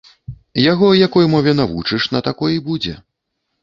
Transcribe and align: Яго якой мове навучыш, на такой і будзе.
Яго 0.71 0.87
якой 1.07 1.31
мове 1.35 1.55
навучыш, 1.61 2.11
на 2.17 2.27
такой 2.33 2.51
і 2.61 2.63
будзе. 2.69 3.01